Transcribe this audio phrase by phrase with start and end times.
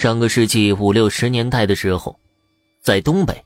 [0.00, 2.18] 上个世纪五六十年代的时候，
[2.80, 3.44] 在东北，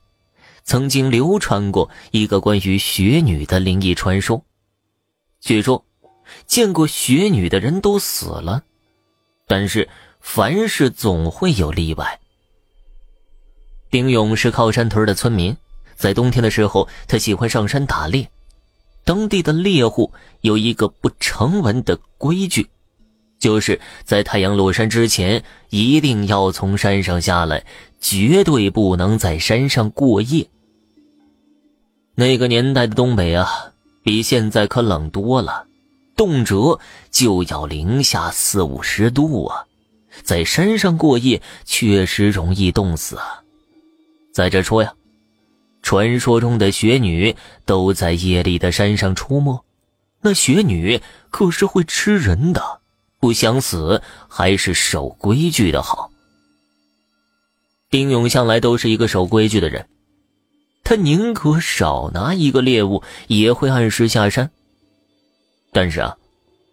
[0.63, 4.41] 曾经流传过一个关于雪女的灵异传说。
[5.41, 5.83] 据说，
[6.47, 8.63] 见过雪女的人都死了，
[9.45, 9.89] 但是
[10.21, 12.21] 凡事总会有例外。
[13.91, 15.57] 丁勇是靠山屯的村民，
[15.97, 18.29] 在冬天的时候，他喜欢上山打猎。
[19.03, 22.69] 当地的猎户有一个不成文的规矩。
[23.45, 27.63] 就是在太阳落山之前，一定要从山上下来，
[28.01, 30.47] 绝对不能在山上过夜。
[32.15, 33.47] 那个年代的东北啊，
[34.01, 35.67] 比现在可冷多了，
[36.15, 36.79] 动辄
[37.11, 39.65] 就要零下四五十度啊，
[40.23, 43.43] 在山上过夜确实容易冻死啊。
[44.33, 44.91] 再者说呀，
[45.83, 49.63] 传说中的雪女都在夜里的山上出没，
[50.21, 50.99] 那雪女
[51.29, 52.81] 可是会吃人的。
[53.25, 56.11] 不想死，还是守规矩的好。
[57.89, 59.89] 丁勇向来都是一个守规矩的人，
[60.83, 64.51] 他宁可少拿一个猎物，也会按时下山。
[65.71, 66.15] 但是啊，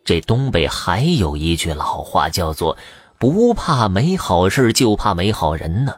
[0.05, 2.77] 这东北还有一句老话，叫做
[3.19, 5.95] “不怕没好事，就怕没好人”呢。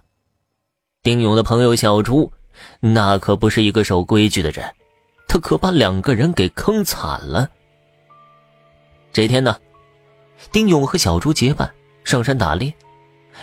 [1.02, 2.30] 丁勇的朋友小朱，
[2.78, 4.72] 那可不是一个守规矩的人，
[5.26, 7.50] 他可把两个人给坑惨了。
[9.12, 9.56] 这天呢。
[10.52, 11.70] 丁勇和小猪结伴
[12.04, 12.72] 上山打猎，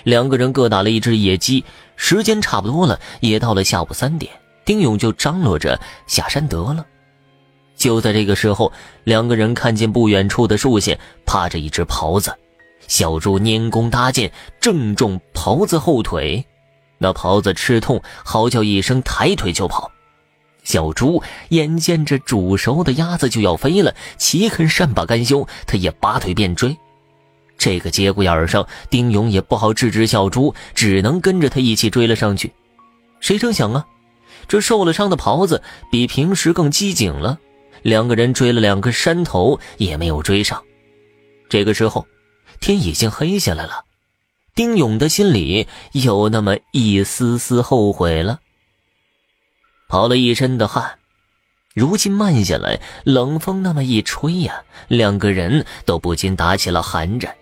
[0.03, 1.63] 两个人各打了一只野鸡。
[1.95, 4.31] 时间差不多了，也到了下午三点，
[4.65, 6.85] 丁勇就张罗着下山得了。
[7.75, 8.71] 就在这个时候，
[9.03, 12.35] 两个人看见不远处的树下趴着一只狍子，
[12.87, 16.43] 小猪拈弓搭箭，正中狍子后腿，
[16.97, 19.91] 那狍子吃痛，嚎叫一声，抬腿就跑。
[20.63, 25.47] 小猪眼见着煮熟的鸭子就要飞了，岂肯善罢甘休？
[25.65, 26.75] 他也拔腿便追。
[27.61, 32.51] 这个节骨眼上，丁勇也不好制止小猪，只能跟着他一起追了上去。
[33.19, 33.85] 谁成想啊，
[34.47, 37.37] 这受了伤的袍子比平时更机警了。
[37.83, 40.59] 两个人追了两个山头，也没有追上。
[41.49, 42.07] 这个时候，
[42.59, 43.85] 天已经黑下来了。
[44.55, 48.39] 丁勇的心里有那么一丝丝后悔了。
[49.87, 50.97] 跑了一身的汗，
[51.75, 57.35] 如今慢下来，冷风那么一吹呀，两个人都不禁打起了寒战。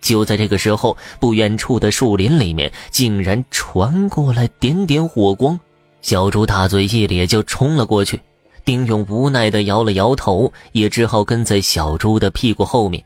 [0.00, 5.58] 就在这个时候，不远处的树林里面竟然传过来点点火光，
[6.02, 8.20] 小猪大嘴一咧就冲了过去。
[8.64, 13.04] 丁勇无奈地摇了摇头，也只好跟在小猪的屁股后面。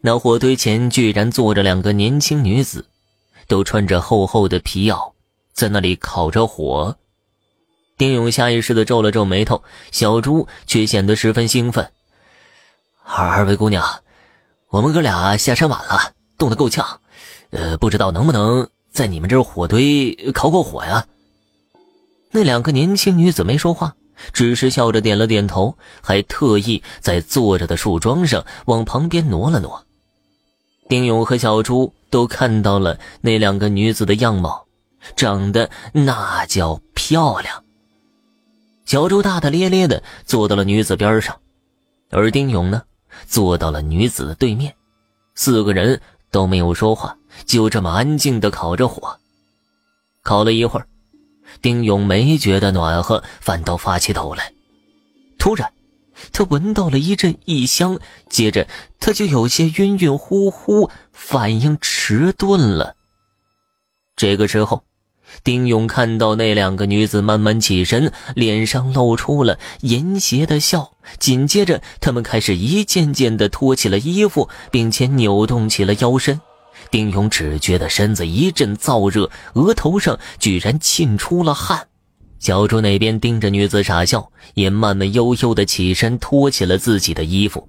[0.00, 2.86] 那火堆前居然坐着两个年轻女子，
[3.46, 5.12] 都穿着厚厚的皮袄，
[5.52, 6.96] 在那里烤着火。
[7.98, 11.90] 丁勇下意识地皱了皱眉头，小猪却显得十分兴奋
[13.04, 13.84] ：“二二位姑娘。”
[14.70, 17.00] 我们哥俩下山晚了，冻得够呛，
[17.50, 21.06] 呃，不知道能不能在你们这火堆烤烤火呀？
[22.32, 23.94] 那两个年轻女子没说话，
[24.32, 29.84] 只是笑着点了点头，还特意在坐着的树桩上往旁边挪了挪。
[30.88, 34.66] 丁勇和小猪都看到了那两个女子的样貌，
[35.14, 37.62] 长得那叫漂亮。
[38.84, 41.36] 小猪大大咧咧的坐到了女子边上，
[42.10, 42.82] 而丁勇呢？
[43.26, 44.74] 坐到了女子的对面，
[45.34, 46.00] 四个人
[46.30, 49.18] 都没有说话，就这么安静的烤着火。
[50.22, 50.86] 烤了一会儿，
[51.62, 54.52] 丁勇没觉得暖和，反倒发起抖来。
[55.38, 55.72] 突然，
[56.32, 58.66] 他闻到了一阵异香，接着
[58.98, 62.96] 他就有些晕晕乎乎，反应迟钝了。
[64.16, 64.82] 这个时候。
[65.44, 70.92] 丁勇看到那两个女子慢慢起身，脸上露出了淫邪的笑。
[71.18, 76.40] 紧接着，他们开始一件件的脱起了衣服，并且扭动起了腰身。
[76.90, 81.86] 丁勇只觉得身子一阵燥热，额头上居然沁出了汗。
[82.38, 87.68] 小朱那边盯着女子傻笑，也慢慢悠悠的起身脱起了自己的衣服。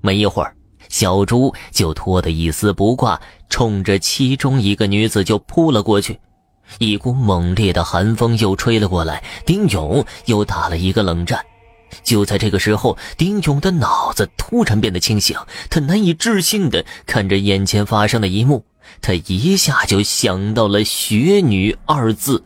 [0.00, 0.54] 没一会儿，
[0.88, 6.18] 小朱就脱得一丝不挂，冲着其中一个女子就扑了过去。
[6.78, 11.44] 一股猛烈的寒风又吹了过来，丁勇又打了一个冷战。
[12.02, 15.36] 就在这个时候，丁勇的脑子突然变得清醒，
[15.70, 18.64] 他难以置信地看着眼前发生的一幕，
[19.00, 22.44] 他一下就想到了“雪女”二字。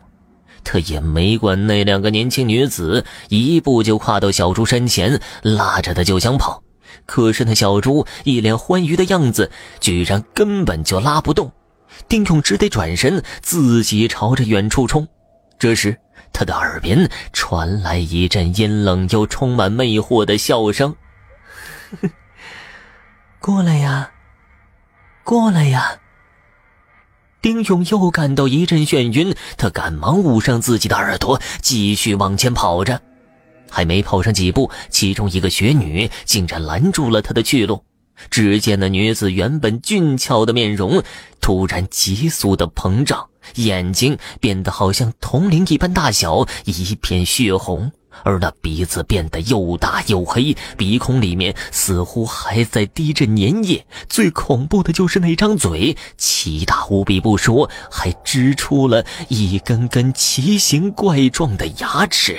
[0.63, 6.63] 他也没管那两个年轻女子，一步就跨到小猪身前，拉着他就想跑。
[7.07, 9.51] 可是那小猪一脸欢愉的样子，
[9.81, 11.51] 居然根本就拉不动。
[12.09, 15.07] 丁勇只得转身，自己朝着远处冲。
[15.59, 15.99] 这时，
[16.33, 20.97] 他的耳边传来一阵阴冷又充满魅惑的笑声
[23.39, 24.11] ：“过来呀，
[25.25, 25.99] 过来呀！”
[27.43, 33.01] 丁勇又感到一阵眩晕，他赶忙捂上自己的耳朵，继续往前跑着。
[33.71, 37.85] 还没跑上几步，其中一个雪女竟然拦住了他的去路。
[38.29, 41.03] 只见那女子原本俊俏的面容，
[41.41, 47.93] 突然急速的膨胀，眼睛变得好像铜铃一般大小，一片血红。
[48.23, 53.87] 而那鼻子变得又大又黑，鼻孔里面似乎还在滴着粘液。
[54.09, 62.37] 最恐怖的就是那张嘴，奇大无比不说，还支出了一根根奇形怪状的牙齿。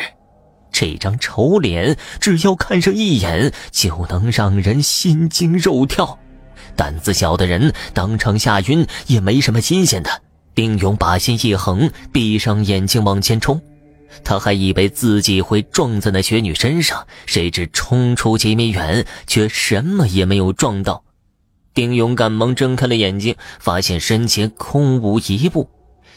[0.71, 6.17] 这张丑脸，只要看上一眼，就能让人心惊肉跳。
[6.75, 10.21] 胆子小的人当场吓晕也没什么新鲜的。
[10.55, 13.61] 丁勇把心一横，闭上眼睛往前冲。
[14.23, 21.03] 他还以为自己会撞在那雪女身上，谁知冲出几米远，却什么也没有撞到。
[21.73, 25.69] 丁勇赶忙睁开了眼睛，发现身前空无一物。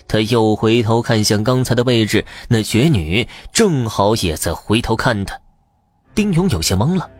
[0.07, 5.39] 他又回头看向刚才的位置，那雪女正好也在回头看他。
[6.15, 7.11] 丁勇有些懵了，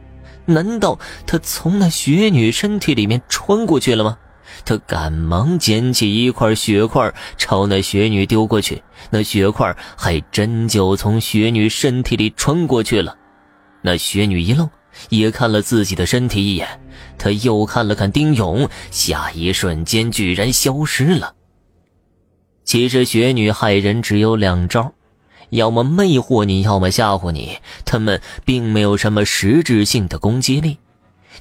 [0.47, 4.19] 难道他从那雪女身体里面穿过去了吗？
[4.65, 8.81] 他赶忙捡起一块雪块，朝那雪女丢过去。
[9.11, 13.17] 那雪块还真就从雪女身体里穿过去了。
[13.83, 14.71] 那雪女一愣，
[15.09, 16.69] 也看了自己的身体一眼。
[17.19, 21.35] 她又看了看丁勇，下一瞬间居然消失了。
[22.65, 24.93] 其实雪女害人只有两招，
[25.51, 27.59] 要么魅惑你，要么吓唬你。
[27.85, 30.79] 他们并没有什么实质性的攻击力。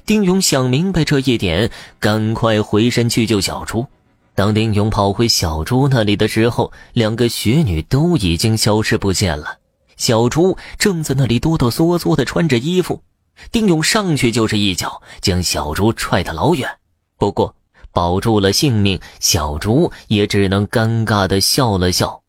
[0.04, 3.86] 丁勇想明白这一点，赶快回身去救小猪。
[4.34, 9.58] 当丁勇跑回小猪那里的时候，两个雪女都已经消失不见了。
[9.96, 13.00] 小猪正在那里哆哆嗦嗦地穿着衣服。
[13.50, 16.68] 丁勇上去就是一脚，将小猪踹得老远。
[17.16, 17.54] 不过
[17.94, 22.23] 保住了性命，小猪也只能尴尬地笑了笑。